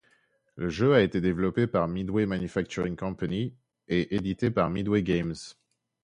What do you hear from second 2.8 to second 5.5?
Company et édité par Midway Games.